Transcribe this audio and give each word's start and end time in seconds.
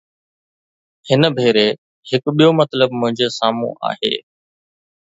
هن 1.07 1.21
ڀيري 1.37 1.67
هڪ 2.09 2.23
ٻيو 2.37 2.51
مطلب 2.61 2.89
منهنجي 2.99 3.27
سامهون 3.39 3.79
آهي. 3.91 4.15